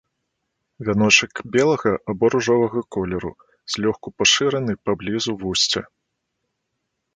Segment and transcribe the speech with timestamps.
[0.85, 3.31] Вяночак белага або ружовага колеру,
[3.75, 5.81] злёгку пашыраны паблізу вусця.